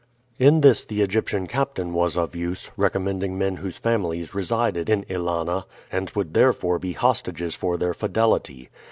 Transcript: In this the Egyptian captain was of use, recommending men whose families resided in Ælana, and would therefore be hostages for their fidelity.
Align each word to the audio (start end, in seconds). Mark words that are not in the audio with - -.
In 0.39 0.61
this 0.61 0.83
the 0.83 1.03
Egyptian 1.03 1.45
captain 1.45 1.93
was 1.93 2.17
of 2.17 2.35
use, 2.35 2.71
recommending 2.75 3.37
men 3.37 3.57
whose 3.57 3.77
families 3.77 4.33
resided 4.33 4.89
in 4.89 5.03
Ælana, 5.03 5.65
and 5.91 6.09
would 6.15 6.33
therefore 6.33 6.79
be 6.79 6.93
hostages 6.93 7.53
for 7.53 7.77
their 7.77 7.93
fidelity. 7.93 8.71